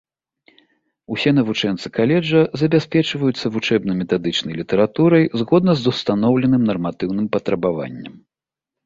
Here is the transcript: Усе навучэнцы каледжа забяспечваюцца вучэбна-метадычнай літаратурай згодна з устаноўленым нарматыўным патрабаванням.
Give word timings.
Усе 1.15 1.31
навучэнцы 1.39 1.91
каледжа 1.97 2.41
забяспечваюцца 2.61 3.51
вучэбна-метадычнай 3.57 4.57
літаратурай 4.61 5.29
згодна 5.43 5.77
з 5.83 5.87
устаноўленым 5.93 6.65
нарматыўным 6.71 7.27
патрабаванням. 7.37 8.17